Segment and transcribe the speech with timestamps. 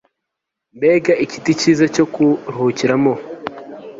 [0.77, 3.13] mbega ikiti cyiza cyo kuruhukiramo